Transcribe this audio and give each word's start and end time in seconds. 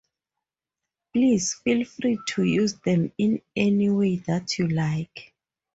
Please 1.13 1.53
feel 1.53 1.85
free 1.85 2.17
to 2.29 2.41
use 2.43 2.73
them 2.79 3.11
in 3.19 3.39
any 3.55 3.91
way 3.91 4.15
that 4.15 4.57
you 4.57 4.67
like. 4.67 5.35